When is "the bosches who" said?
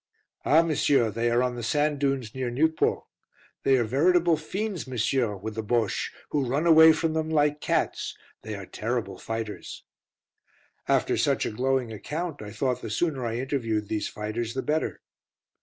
5.53-6.43